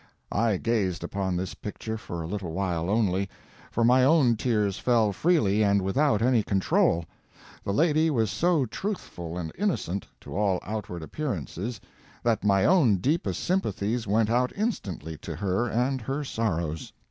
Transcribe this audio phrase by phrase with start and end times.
[0.31, 3.29] I gazed upon this picture for a little while only,
[3.69, 7.05] for my own tears fell freely and without any control;
[7.63, 11.79] the lady was so truthful and innocent, to all outward appearances,
[12.23, 16.91] that my own deepest sympathies went out instantly to her and her sorrows.